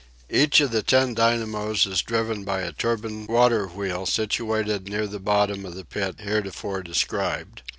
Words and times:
Each 0.31 0.59
of 0.61 0.71
the 0.71 0.81
ten 0.81 1.13
dynamos 1.13 1.85
is 1.85 2.01
driven 2.01 2.43
by 2.43 2.61
a 2.61 2.71
turbine 2.71 3.27
water 3.27 3.67
wheel 3.67 4.07
situated 4.07 4.89
near 4.89 5.05
the 5.05 5.19
bottom 5.19 5.63
of 5.63 5.75
the 5.75 5.85
pit 5.85 6.21
heretofore 6.21 6.81
described. 6.81 7.61